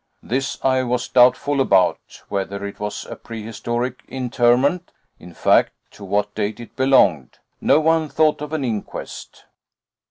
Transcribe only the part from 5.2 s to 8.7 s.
fact, to what date it belonged. No one thought of an